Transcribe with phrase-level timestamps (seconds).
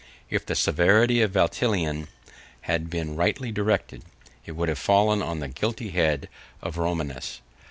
[0.31, 2.07] If the severity of Valentinian
[2.61, 4.03] had been rightly directed,
[4.47, 6.27] it would have fallen on the guilty head
[6.59, 7.39] of Romanus.